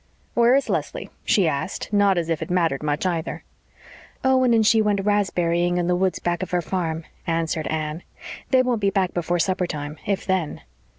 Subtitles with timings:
[0.33, 3.43] "Where is Leslie?" she asked not as if it mattered much either.
[4.23, 8.01] "Owen and she went raspberrying in the woods back of her farm," answered Anne.
[8.49, 10.61] "They won't be back before supper time if then."